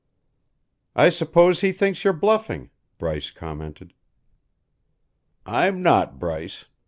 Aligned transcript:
"I 0.95 1.09
suppose 1.11 1.61
he 1.61 1.71
thinks 1.71 2.03
you're 2.03 2.11
bluffing," 2.11 2.71
Bryce 2.97 3.29
commented. 3.29 3.93
"I'm 5.45 5.83
not, 5.83 6.17
Bryce. 6.17 6.65